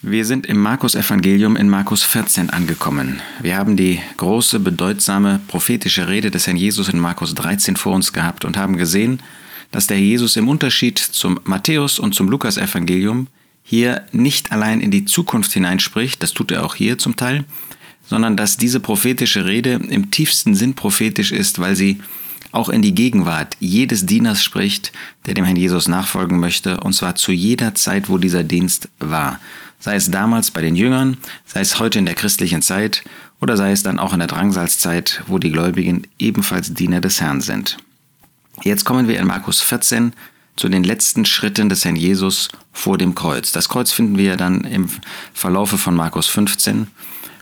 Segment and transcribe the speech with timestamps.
[0.00, 3.20] Wir sind im Markus-Evangelium in Markus 14 angekommen.
[3.42, 8.12] Wir haben die große, bedeutsame prophetische Rede des Herrn Jesus in Markus 13 vor uns
[8.12, 9.20] gehabt und haben gesehen,
[9.72, 13.26] dass der Jesus im Unterschied zum Matthäus- und zum Lukas-Evangelium
[13.64, 17.44] hier nicht allein in die Zukunft hineinspricht, das tut er auch hier zum Teil,
[18.06, 21.98] sondern dass diese prophetische Rede im tiefsten Sinn prophetisch ist, weil sie
[22.52, 24.92] auch in die Gegenwart jedes Dieners spricht,
[25.26, 29.40] der dem Herrn Jesus nachfolgen möchte, und zwar zu jeder Zeit, wo dieser Dienst war
[29.78, 31.16] sei es damals bei den Jüngern,
[31.46, 33.04] sei es heute in der christlichen Zeit
[33.40, 37.40] oder sei es dann auch in der Drangsalzzeit, wo die Gläubigen ebenfalls Diener des Herrn
[37.40, 37.76] sind.
[38.64, 40.12] Jetzt kommen wir in Markus 14
[40.56, 43.52] zu den letzten Schritten des Herrn Jesus vor dem Kreuz.
[43.52, 44.88] Das Kreuz finden wir dann im
[45.32, 46.88] Verlaufe von Markus 15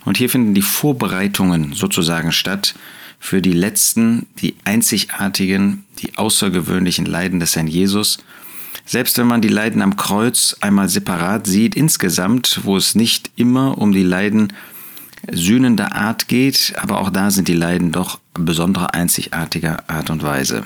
[0.04, 2.74] und hier finden die Vorbereitungen sozusagen statt
[3.18, 8.18] für die letzten, die einzigartigen, die außergewöhnlichen Leiden des Herrn Jesus
[8.86, 13.76] selbst wenn man die Leiden am Kreuz einmal separat sieht, insgesamt, wo es nicht immer
[13.78, 14.52] um die Leiden
[15.30, 20.64] sühnender Art geht, aber auch da sind die Leiden doch besonderer einzigartiger Art und Weise.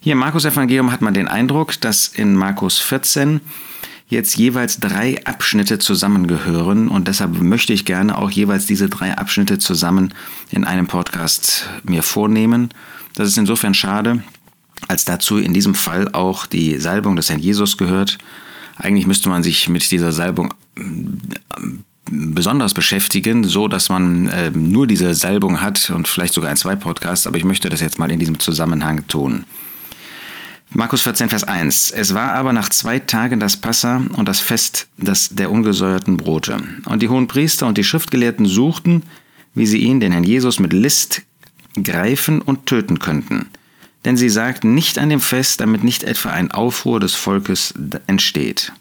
[0.00, 3.40] Hier im Markus Evangelium hat man den Eindruck, dass in Markus 14
[4.08, 9.58] jetzt jeweils drei Abschnitte zusammengehören und deshalb möchte ich gerne auch jeweils diese drei Abschnitte
[9.58, 10.14] zusammen
[10.50, 12.70] in einem Podcast mir vornehmen.
[13.14, 14.24] Das ist insofern schade,
[14.90, 18.18] als dazu in diesem Fall auch die Salbung des Herrn Jesus gehört.
[18.76, 21.20] Eigentlich müsste man sich mit dieser Salbung ähm,
[22.10, 26.74] besonders beschäftigen, so dass man äh, nur diese Salbung hat und vielleicht sogar ein zwei
[26.74, 29.44] Podcast, aber ich möchte das jetzt mal in diesem Zusammenhang tun.
[30.72, 31.92] Markus 14, Vers 1.
[31.92, 36.60] Es war aber nach zwei Tagen das Passa und das Fest des, der ungesäuerten Brote.
[36.86, 39.04] Und die hohen Priester und die Schriftgelehrten suchten,
[39.54, 41.22] wie sie ihn, den Herrn Jesus, mit List
[41.80, 43.46] greifen und töten könnten
[44.04, 47.74] denn sie sagten nicht an dem Fest, damit nicht etwa ein Aufruhr des Volkes
[48.06, 48.72] entsteht.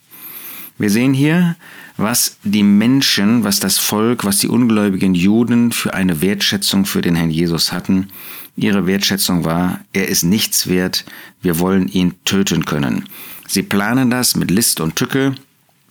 [0.78, 1.58] Wir sehen hier,
[1.98, 7.16] was die Menschen, was das Volk, was die ungläubigen Juden für eine Wertschätzung für den
[7.16, 8.08] Herrn Jesus hatten.
[8.56, 11.04] Ihre Wertschätzung war, er ist nichts wert,
[11.42, 13.04] wir wollen ihn töten können.
[13.48, 15.36] Sie planen das mit List und Tücke,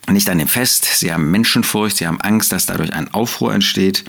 [0.09, 4.05] nicht an dem Fest, sie haben Menschenfurcht, sie haben Angst, dass dadurch ein Aufruhr entsteht,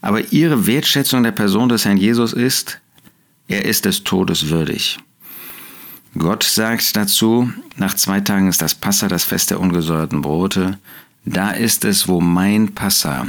[0.00, 2.78] aber ihre Wertschätzung der Person des Herrn Jesus ist,
[3.48, 4.98] er ist des Todes würdig.
[6.16, 10.78] Gott sagt dazu, nach zwei Tagen ist das Passa, das Fest der ungesäuerten Brote.
[11.24, 13.26] Da ist es, wo mein Passa,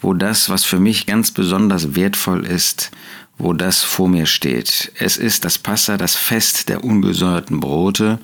[0.00, 2.90] wo das, was für mich ganz besonders wertvoll ist,
[3.36, 4.92] wo das vor mir steht.
[4.98, 8.18] Es ist das Passa, das Fest der ungesäuerten Brote,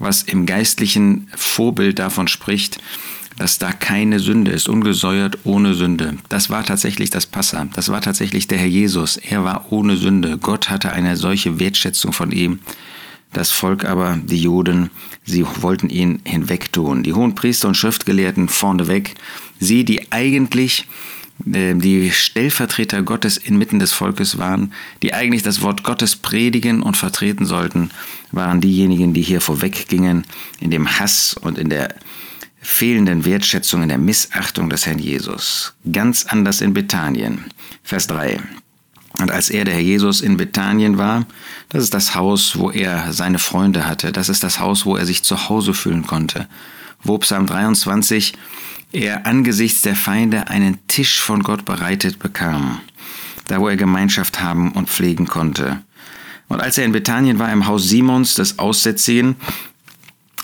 [0.00, 2.80] was im geistlichen Vorbild davon spricht,
[3.38, 6.18] dass da keine Sünde ist, ungesäuert ohne Sünde.
[6.28, 9.16] Das war tatsächlich das Passa, das war tatsächlich der Herr Jesus.
[9.16, 10.38] Er war ohne Sünde.
[10.38, 12.58] Gott hatte eine solche Wertschätzung von ihm.
[13.32, 14.90] Das Volk aber, die Juden,
[15.24, 17.02] sie wollten ihn hinwegtun.
[17.02, 19.14] Die hohen Priester und Schriftgelehrten vorneweg,
[19.60, 20.86] sie, die eigentlich
[21.52, 24.72] äh, die Stellvertreter Gottes inmitten des Volkes waren,
[25.02, 27.90] die eigentlich das Wort Gottes predigen und vertreten sollten,
[28.32, 30.24] waren diejenigen, die hier vorweggingen
[30.58, 31.94] in dem Hass und in der
[32.68, 35.74] fehlenden Wertschätzung, in der Missachtung des Herrn Jesus.
[35.90, 37.46] Ganz anders in Bethanien.
[37.82, 38.40] Vers 3.
[39.18, 41.26] Und als er, der Herr Jesus, in Bethanien war,
[41.70, 45.06] das ist das Haus, wo er seine Freunde hatte, das ist das Haus, wo er
[45.06, 46.46] sich zu Hause fühlen konnte,
[47.02, 48.34] wo Psalm 23
[48.92, 52.80] er angesichts der Feinde einen Tisch von Gott bereitet bekam,
[53.46, 55.82] da wo er Gemeinschaft haben und pflegen konnte.
[56.48, 59.36] Und als er in Bethanien war, im Haus Simons des Aussätzigen,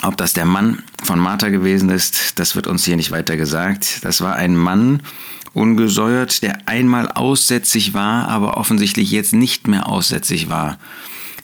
[0.07, 4.05] ob das der Mann von Martha gewesen ist, das wird uns hier nicht weiter gesagt.
[4.05, 5.01] Das war ein Mann,
[5.55, 10.79] ungesäuert, der einmal aussätzig war, aber offensichtlich jetzt nicht mehr aussätzig war.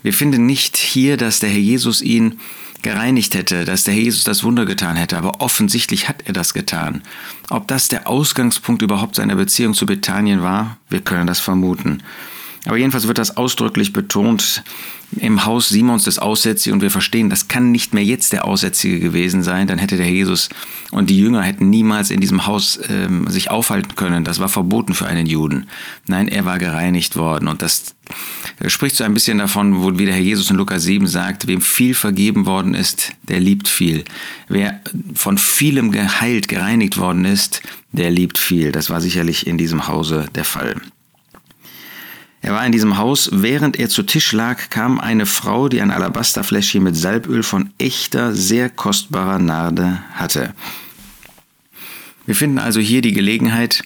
[0.02, 2.38] Wir finden nicht hier, dass der Herr Jesus ihn
[2.82, 6.54] gereinigt hätte, dass der Herr Jesus das Wunder getan hätte, aber offensichtlich hat er das
[6.54, 7.02] getan.
[7.50, 12.02] Ob das der Ausgangspunkt überhaupt seiner Beziehung zu Bethanien war, wir können das vermuten.
[12.66, 14.62] Aber jedenfalls wird das ausdrücklich betont
[15.16, 19.00] im Haus Simons des Aussätzigen und wir verstehen, das kann nicht mehr jetzt der Aussätzige
[19.00, 20.48] gewesen sein, dann hätte der Jesus
[20.92, 24.24] und die Jünger hätten niemals in diesem Haus ähm, sich aufhalten können.
[24.24, 25.66] Das war verboten für einen Juden.
[26.06, 27.96] Nein, er war gereinigt worden und das
[28.66, 31.60] spricht so ein bisschen davon, wo wie der Herr Jesus in Lukas 7 sagt, wem
[31.60, 34.04] viel vergeben worden ist, der liebt viel.
[34.48, 34.80] Wer
[35.14, 37.62] von vielem geheilt, gereinigt worden ist,
[37.92, 38.70] der liebt viel.
[38.70, 40.76] Das war sicherlich in diesem Hause der Fall.
[42.42, 45.90] Er war in diesem Haus, während er zu Tisch lag, kam eine Frau, die ein
[45.90, 50.54] Alabasterfläschchen mit Salböl von echter, sehr kostbarer Narde hatte.
[52.24, 53.82] Wir finden also hier die Gelegenheit,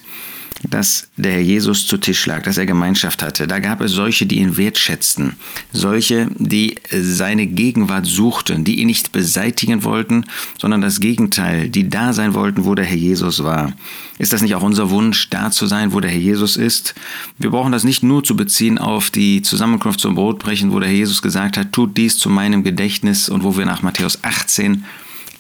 [0.71, 3.47] dass der Herr Jesus zu Tisch lag, dass er Gemeinschaft hatte.
[3.47, 5.37] Da gab es solche, die ihn wertschätzten,
[5.73, 10.25] solche, die seine Gegenwart suchten, die ihn nicht beseitigen wollten,
[10.59, 13.73] sondern das Gegenteil, die da sein wollten, wo der Herr Jesus war.
[14.19, 16.95] Ist das nicht auch unser Wunsch, da zu sein, wo der Herr Jesus ist?
[17.39, 20.97] Wir brauchen das nicht nur zu beziehen auf die Zusammenkunft zum Brotbrechen, wo der Herr
[20.97, 24.85] Jesus gesagt hat, tut dies zu meinem Gedächtnis und wo wir nach Matthäus 18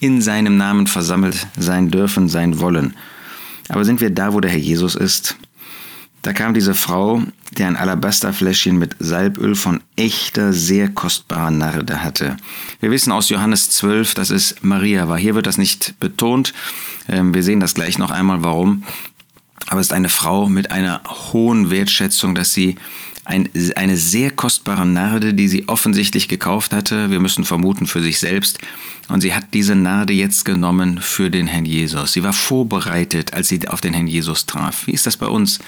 [0.00, 2.94] in seinem Namen versammelt sein dürfen, sein wollen.
[3.69, 5.37] Aber sind wir da, wo der Herr Jesus ist?
[6.25, 7.22] Da kam diese Frau,
[7.58, 12.38] die ein Alabasterfläschchen mit Salböl von echter, sehr kostbarer Narde hatte.
[12.81, 15.19] Wir wissen aus Johannes 12, dass es Maria war.
[15.19, 16.55] Hier wird das nicht betont.
[17.08, 18.84] Ähm, wir sehen das gleich noch einmal, warum.
[19.67, 22.76] Aber es ist eine Frau mit einer hohen Wertschätzung, dass sie
[23.25, 27.11] ein, eine sehr kostbare Narde, die sie offensichtlich gekauft hatte.
[27.11, 28.59] Wir müssen vermuten für sich selbst.
[29.09, 32.12] Und sie hat diese Narde jetzt genommen für den Herrn Jesus.
[32.12, 34.87] Sie war vorbereitet, als sie auf den Herrn Jesus traf.
[34.87, 35.59] Wie ist das bei uns?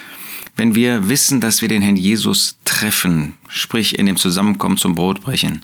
[0.57, 5.63] Wenn wir wissen, dass wir den Herrn Jesus treffen, sprich in dem Zusammenkommen zum Brotbrechen,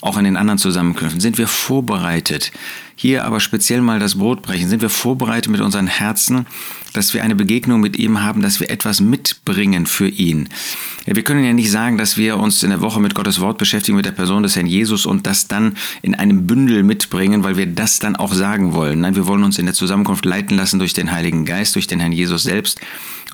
[0.00, 2.52] auch in den anderen Zusammenkünften, sind wir vorbereitet.
[2.96, 6.46] Hier aber speziell mal das Brotbrechen, sind wir vorbereitet mit unseren Herzen,
[6.92, 10.48] dass wir eine Begegnung mit ihm haben, dass wir etwas mitbringen für ihn.
[11.06, 13.58] Ja, wir können ja nicht sagen, dass wir uns in der Woche mit Gottes Wort
[13.58, 17.56] beschäftigen, mit der Person des Herrn Jesus und das dann in einem Bündel mitbringen, weil
[17.56, 19.00] wir das dann auch sagen wollen.
[19.00, 21.98] Nein, wir wollen uns in der Zusammenkunft leiten lassen durch den Heiligen Geist, durch den
[21.98, 22.80] Herrn Jesus selbst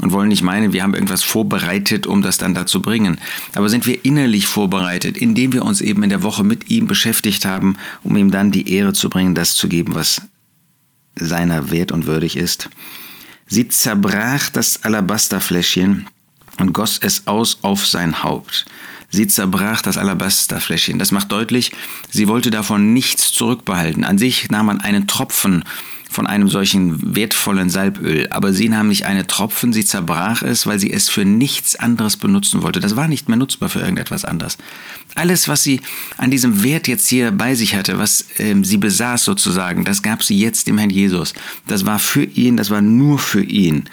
[0.01, 3.19] und wollen nicht meinen, wir haben irgendwas vorbereitet, um das dann da zu bringen.
[3.55, 7.45] Aber sind wir innerlich vorbereitet, indem wir uns eben in der Woche mit ihm beschäftigt
[7.45, 10.23] haben, um ihm dann die Ehre zu bringen, das zu geben, was
[11.17, 12.71] seiner wert und würdig ist?
[13.47, 16.07] Sie zerbrach das Alabasterfläschchen
[16.59, 18.67] und goss es aus auf sein Haupt.
[19.11, 21.01] Sie zerbrach das Alabasterfläschchen.
[21.01, 21.73] Das macht deutlich,
[22.09, 24.05] sie wollte davon nichts zurückbehalten.
[24.05, 25.65] An sich nahm man einen Tropfen
[26.11, 30.81] von einem solchen wertvollen Salböl, aber sie nahm nicht eine Tropfen, sie zerbrach es, weil
[30.81, 32.81] sie es für nichts anderes benutzen wollte.
[32.81, 34.59] Das war nicht mehr nutzbar für irgendetwas anderes.
[35.15, 35.81] Alles, was sie
[36.17, 40.25] an diesem Wert jetzt hier bei sich hatte, was ähm, sie besaß sozusagen, das gab
[40.25, 41.33] sie jetzt dem Herrn Jesus.
[41.69, 43.85] Das war für ihn, das war nur für ihn.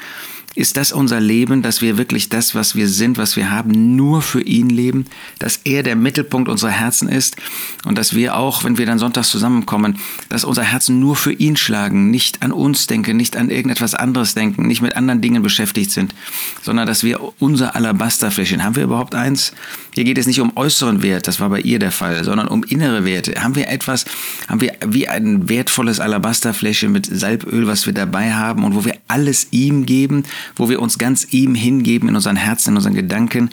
[0.57, 4.24] Ist das unser Leben, dass wir wirklich das, was wir sind, was wir haben, nur
[4.24, 5.06] für ihn leben?
[5.38, 7.36] Dass er der Mittelpunkt unserer Herzen ist
[7.86, 10.00] und dass wir auch, wenn wir dann sonntags zusammenkommen,
[10.30, 14.33] dass unser Herzen nur für ihn schlagen, nicht an uns denken, nicht an irgendetwas anderes
[14.33, 16.15] denken, nicht mit anderen Dingen beschäftigt sind,
[16.63, 19.54] sondern dass wir unser Alabasterfläschchen, haben wir überhaupt eins?
[19.94, 22.63] Hier geht es nicht um äußeren Wert, das war bei ihr der Fall, sondern um
[22.63, 23.44] innere Werte.
[23.44, 24.06] Haben wir etwas,
[24.48, 28.95] haben wir wie ein wertvolles Alabasterfläschchen mit Salböl, was wir dabei haben und wo wir
[29.07, 30.24] alles ihm geben,
[30.56, 33.50] wo wir uns ganz ihm hingeben in unseren Herzen, in unseren Gedanken,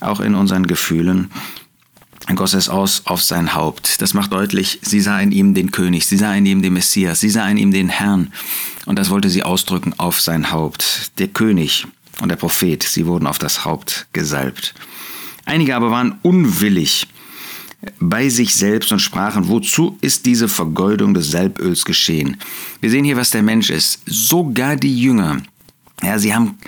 [0.00, 1.30] auch in unseren Gefühlen.
[2.34, 4.02] Goss es aus auf sein Haupt.
[4.02, 7.20] Das macht deutlich, sie sah in ihm den König, sie sah in ihm den Messias,
[7.20, 8.32] sie sah in ihm den Herrn.
[8.84, 11.12] Und das wollte sie ausdrücken auf sein Haupt.
[11.18, 11.86] Der König
[12.20, 14.74] und der Prophet, sie wurden auf das Haupt gesalbt.
[15.46, 17.08] Einige aber waren unwillig
[18.00, 22.36] bei sich selbst und sprachen, wozu ist diese Vergoldung des Salböls geschehen?
[22.80, 24.00] Wir sehen hier, was der Mensch ist.
[24.04, 25.42] Sogar die Jünger,
[26.02, 26.58] ja, sie haben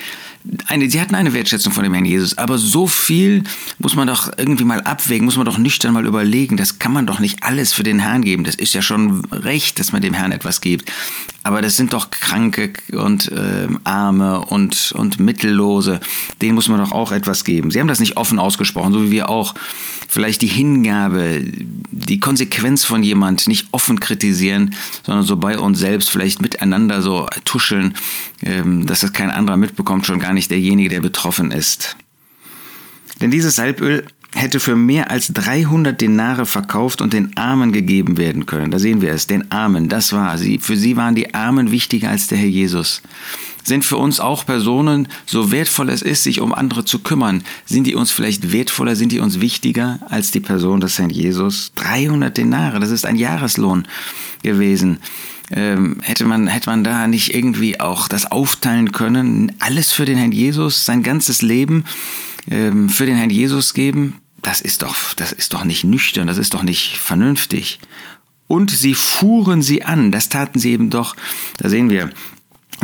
[0.66, 3.44] eine, sie hatten eine Wertschätzung von dem Herrn Jesus, aber so viel
[3.78, 6.56] muss man doch irgendwie mal abwägen, muss man doch nüchtern mal überlegen.
[6.56, 8.44] Das kann man doch nicht alles für den Herrn geben.
[8.44, 10.90] Das ist ja schon recht, dass man dem Herrn etwas gibt.
[11.42, 16.00] Aber das sind doch Kranke und äh, Arme und, und Mittellose.
[16.42, 17.70] Denen muss man doch auch etwas geben.
[17.70, 19.54] Sie haben das nicht offen ausgesprochen, so wie wir auch
[20.06, 26.10] vielleicht die Hingabe, die Konsequenz von jemand nicht offen kritisieren, sondern so bei uns selbst
[26.10, 27.94] vielleicht miteinander so tuscheln,
[28.42, 31.96] ähm, dass das kein anderer mitbekommt, schon gar nicht derjenige, der betroffen ist.
[33.20, 38.46] Denn dieses Salböl hätte für mehr als 300 Denare verkauft und den Armen gegeben werden
[38.46, 38.70] können.
[38.70, 40.58] Da sehen wir es, den Armen, das war sie.
[40.58, 43.02] Für sie waren die Armen wichtiger als der Herr Jesus.
[43.62, 47.86] Sind für uns auch Personen, so wertvoll es ist, sich um andere zu kümmern, sind
[47.86, 51.72] die uns vielleicht wertvoller, sind die uns wichtiger als die Person des Herrn Jesus?
[51.74, 53.86] 300 Denare, das ist ein Jahreslohn
[54.42, 54.98] gewesen.
[55.52, 60.16] Ähm, hätte, man, hätte man da nicht irgendwie auch das aufteilen können, alles für den
[60.16, 61.84] Herrn Jesus, sein ganzes Leben
[62.48, 64.20] ähm, für den Herrn Jesus geben?
[64.42, 67.80] Das ist doch, das ist doch nicht nüchtern, das ist doch nicht vernünftig.
[68.46, 71.14] Und sie fuhren sie an, das taten sie eben doch.
[71.58, 72.10] Da sehen wir,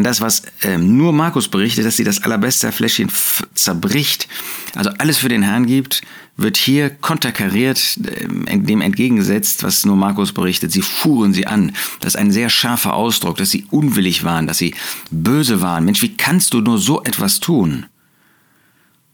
[0.05, 3.11] das, was ähm, nur Markus berichtet, dass sie das Alabasterfläschchen
[3.55, 4.29] zerbricht,
[4.75, 6.03] also alles für den Herrn gibt,
[6.37, 10.73] wird hier konterkariert, äh, dem entgegengesetzt, was nur Markus berichtet.
[10.73, 11.73] Sie fuhren sie an.
[12.01, 14.75] Das ist ein sehr scharfer Ausdruck, dass sie unwillig waren, dass sie
[15.11, 15.85] böse waren.
[15.85, 17.87] Mensch, wie kannst du nur so etwas tun?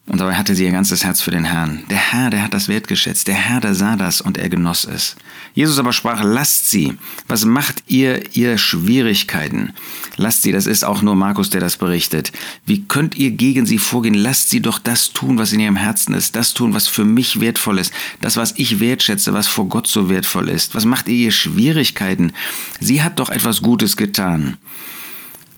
[0.07, 1.85] Und dabei hatte sie ihr ganzes Herz für den Herrn.
[1.89, 3.29] Der Herr, der hat das wertgeschätzt.
[3.29, 5.15] Der Herr, der sah das und er genoss es.
[5.55, 6.95] Jesus aber sprach, lasst sie.
[7.29, 9.73] Was macht ihr, ihr Schwierigkeiten?
[10.17, 12.33] Lasst sie, das ist auch nur Markus, der das berichtet.
[12.67, 14.15] Wie könnt ihr gegen sie vorgehen?
[14.15, 16.35] Lasst sie doch das tun, was in ihrem Herzen ist.
[16.35, 17.93] Das tun, was für mich wertvoll ist.
[18.21, 20.75] Das, was ich wertschätze, was vor Gott so wertvoll ist.
[20.75, 22.33] Was macht ihr ihr Schwierigkeiten?
[22.81, 24.57] Sie hat doch etwas Gutes getan.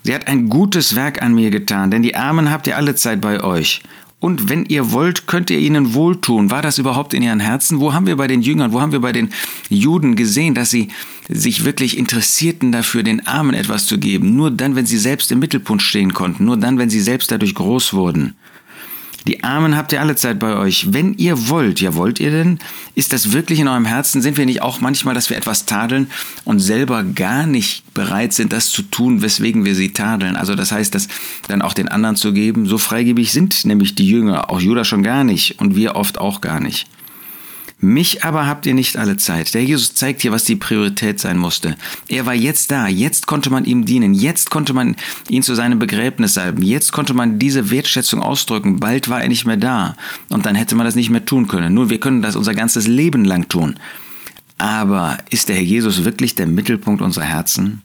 [0.03, 3.23] Sie hat ein gutes Werk an mir getan, denn die Armen habt ihr alle Zeit
[3.23, 3.83] bei euch.
[4.25, 6.51] Und wenn ihr wollt, könnt ihr ihnen wohltun.
[6.51, 7.79] War das überhaupt in ihren Herzen?
[7.79, 9.29] Wo haben wir bei den Jüngern, wo haben wir bei den
[9.69, 10.89] Juden gesehen, dass sie
[11.29, 14.35] sich wirklich interessierten dafür, den Armen etwas zu geben?
[14.35, 16.47] Nur dann, wenn sie selbst im Mittelpunkt stehen konnten.
[16.47, 18.33] Nur dann, wenn sie selbst dadurch groß wurden.
[19.27, 20.93] Die Armen habt ihr alle Zeit bei euch.
[20.93, 22.59] Wenn ihr wollt, ja wollt ihr denn?
[22.95, 24.21] Ist das wirklich in eurem Herzen?
[24.21, 26.11] Sind wir nicht auch manchmal, dass wir etwas tadeln
[26.45, 30.37] und selber gar nicht bereit sind, das zu tun, weswegen wir sie tadeln?
[30.37, 31.09] Also das heißt, das
[31.49, 32.67] dann auch den anderen zu geben.
[32.67, 36.43] So freigebig sind nämlich die Jünger, auch Judas schon gar nicht und wir oft auch
[36.43, 36.87] gar nicht.
[37.85, 39.53] Mich aber habt ihr nicht alle Zeit.
[39.53, 41.77] Der Jesus zeigt hier, was die Priorität sein musste.
[42.09, 44.97] Er war jetzt da, jetzt konnte man ihm dienen, jetzt konnte man
[45.29, 49.45] ihn zu seinem Begräbnis salben, jetzt konnte man diese Wertschätzung ausdrücken, bald war er nicht
[49.45, 49.97] mehr da
[50.31, 51.75] und dann hätte man das nicht mehr tun können.
[51.75, 53.79] Nur wir können das unser ganzes Leben lang tun.
[54.57, 57.83] Aber ist der Herr Jesus wirklich der Mittelpunkt unserer Herzen?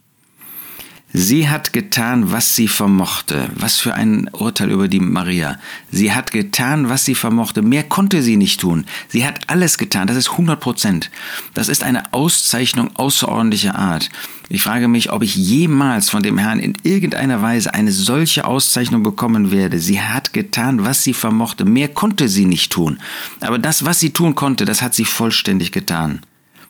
[1.11, 3.49] Sie hat getan, was sie vermochte.
[3.55, 5.57] Was für ein Urteil über die Maria.
[5.89, 7.63] Sie hat getan, was sie vermochte.
[7.63, 8.85] Mehr konnte sie nicht tun.
[9.07, 10.05] Sie hat alles getan.
[10.05, 11.09] Das ist 100 Prozent.
[11.55, 14.11] Das ist eine Auszeichnung außerordentlicher Art.
[14.49, 19.01] Ich frage mich, ob ich jemals von dem Herrn in irgendeiner Weise eine solche Auszeichnung
[19.01, 19.79] bekommen werde.
[19.79, 21.65] Sie hat getan, was sie vermochte.
[21.65, 22.99] Mehr konnte sie nicht tun.
[23.41, 26.21] Aber das, was sie tun konnte, das hat sie vollständig getan.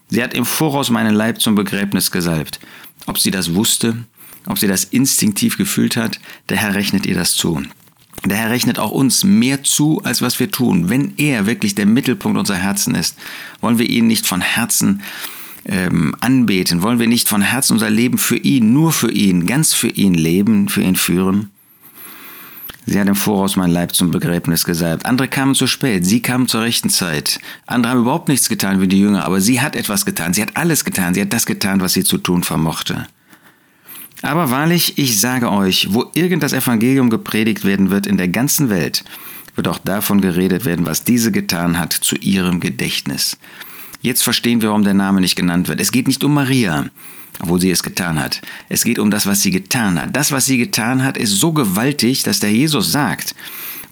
[0.07, 2.61] Sie hat im Voraus meinen Leib zum Begräbnis gesalbt.
[3.05, 3.97] Ob sie das wusste,
[4.49, 7.61] ob sie das instinktiv gefühlt hat, der Herr rechnet ihr das zu.
[8.25, 10.89] Der Herr rechnet auch uns mehr zu, als was wir tun.
[10.89, 13.15] Wenn er wirklich der Mittelpunkt unserer Herzen ist,
[13.61, 15.01] wollen wir ihn nicht von Herzen
[15.65, 19.73] ähm, anbeten, wollen wir nicht von Herzen unser Leben für ihn, nur für ihn, ganz
[19.73, 21.51] für ihn leben, für ihn führen.
[22.87, 25.05] Sie hat im Voraus mein Leib zum Begräbnis gesalbt.
[25.05, 27.39] Andere kamen zu spät, sie kamen zur rechten Zeit.
[27.67, 30.57] Andere haben überhaupt nichts getan wie die Jünger, aber sie hat etwas getan, sie hat
[30.57, 33.05] alles getan, sie hat das getan, was sie zu tun vermochte.
[34.21, 38.69] Aber wahrlich, ich sage euch, wo irgend das Evangelium gepredigt werden wird in der ganzen
[38.69, 39.03] Welt,
[39.55, 43.37] wird auch davon geredet werden, was diese getan hat, zu ihrem Gedächtnis.
[44.01, 45.81] Jetzt verstehen wir, warum der Name nicht genannt wird.
[45.81, 46.85] Es geht nicht um Maria,
[47.41, 48.41] obwohl sie es getan hat.
[48.69, 50.15] Es geht um das, was sie getan hat.
[50.15, 53.35] Das, was sie getan hat, ist so gewaltig, dass der Jesus sagt,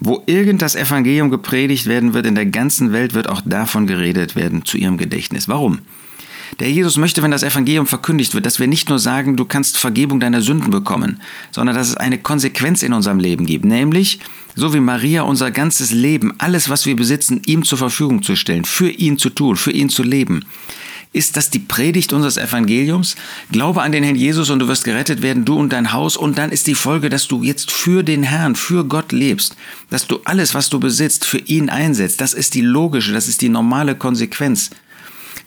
[0.00, 4.36] wo irgend das Evangelium gepredigt werden wird in der ganzen Welt, wird auch davon geredet
[4.36, 5.48] werden zu ihrem Gedächtnis.
[5.48, 5.80] Warum?
[6.60, 9.78] Der Jesus möchte, wenn das Evangelium verkündigt wird, dass wir nicht nur sagen, du kannst
[9.78, 14.18] Vergebung deiner Sünden bekommen, sondern dass es eine Konsequenz in unserem Leben gibt, nämlich,
[14.54, 18.64] so wie Maria unser ganzes Leben, alles, was wir besitzen, ihm zur Verfügung zu stellen,
[18.64, 20.44] für ihn zu tun, für ihn zu leben.
[21.12, 23.16] Ist das die Predigt unseres Evangeliums?
[23.50, 26.18] Glaube an den Herrn Jesus und du wirst gerettet werden, du und dein Haus.
[26.18, 29.56] Und dann ist die Folge, dass du jetzt für den Herrn, für Gott lebst.
[29.88, 32.20] Dass du alles, was du besitzt, für ihn einsetzt.
[32.20, 34.70] Das ist die logische, das ist die normale Konsequenz.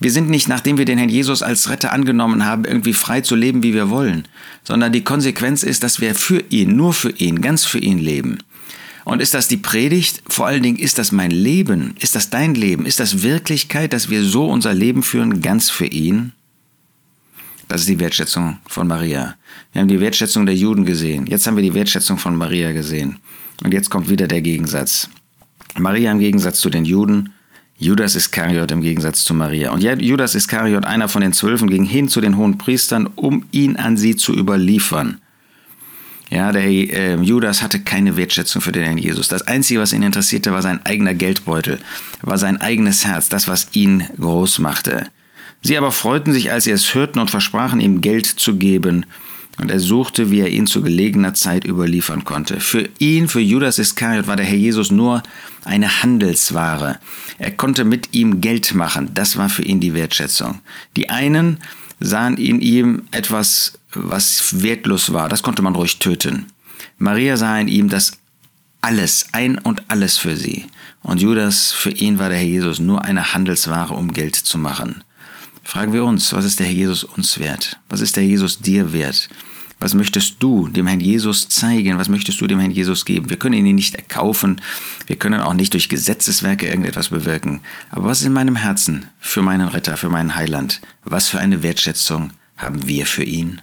[0.02, 3.36] Wir sind nicht, nachdem wir den Herrn Jesus als Retter angenommen haben, irgendwie frei zu
[3.36, 4.28] leben, wie wir wollen,
[4.64, 8.40] sondern die Konsequenz ist, dass wir für ihn, nur für ihn, ganz für ihn leben.
[9.06, 10.24] Und ist das die Predigt?
[10.28, 11.94] Vor allen Dingen, ist das mein Leben?
[12.00, 12.88] Ist das dein Leben?
[12.88, 16.32] Ist das Wirklichkeit, dass wir so unser Leben führen, ganz für ihn?
[17.68, 19.36] Das ist die Wertschätzung von Maria.
[19.72, 21.28] Wir haben die Wertschätzung der Juden gesehen.
[21.28, 23.20] Jetzt haben wir die Wertschätzung von Maria gesehen.
[23.64, 25.10] Und jetzt kommt wieder der Gegensatz.
[25.78, 27.34] Maria im Gegensatz zu den Juden
[27.82, 29.72] Judas Iskariot im Gegensatz zu Maria.
[29.72, 33.76] Und Judas Iskariot, einer von den Zwölfen, ging hin zu den hohen Priestern, um ihn
[33.76, 35.20] an sie zu überliefern.
[36.30, 39.30] Ja, der äh, Judas hatte keine Wertschätzung für den Herrn Jesus.
[39.30, 41.80] Das Einzige, was ihn interessierte, war sein eigener Geldbeutel,
[42.22, 45.08] war sein eigenes Herz, das, was ihn groß machte.
[45.64, 49.08] Sie aber freuten sich, als sie es hörten und versprachen ihm Geld zu geben
[49.62, 52.60] und er suchte, wie er ihn zu gelegener Zeit überliefern konnte.
[52.60, 55.22] Für ihn, für Judas Iskariot, war der Herr Jesus nur
[55.64, 57.00] eine Handelsware.
[57.38, 59.12] Er konnte mit ihm Geld machen.
[59.14, 60.62] Das war für ihn die Wertschätzung.
[60.98, 61.60] Die einen
[62.00, 65.30] sahen in ihm etwas, was wertlos war.
[65.30, 66.48] Das konnte man ruhig töten.
[66.98, 68.14] Maria sah in ihm das
[68.82, 70.66] alles, ein und alles für sie.
[71.04, 75.04] Und Judas, für ihn war der Herr Jesus nur eine Handelsware, um Geld zu machen.
[75.64, 77.78] Fragen wir uns, was ist der Herr Jesus uns wert?
[77.90, 79.30] Was ist der Jesus dir wert?
[79.82, 81.98] Was möchtest du dem Herrn Jesus zeigen?
[81.98, 83.32] Was möchtest du dem Herrn Jesus geben?
[83.32, 84.62] Wir können ihn nicht erkaufen.
[85.08, 87.62] Wir können auch nicht durch Gesetzeswerke irgendetwas bewirken.
[87.90, 90.82] Aber was ist in meinem Herzen für meinen Retter, für meinen Heiland?
[91.04, 93.60] Was für eine Wertschätzung haben wir für ihn?